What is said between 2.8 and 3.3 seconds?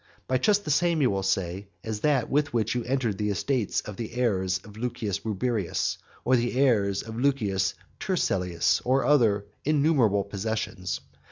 entered on the